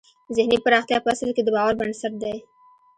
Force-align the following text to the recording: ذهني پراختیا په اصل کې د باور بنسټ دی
ذهني 0.35 0.57
پراختیا 0.65 0.97
په 1.03 1.09
اصل 1.13 1.29
کې 1.35 1.41
د 1.43 1.49
باور 1.55 1.73
بنسټ 1.79 2.13
دی 2.23 2.35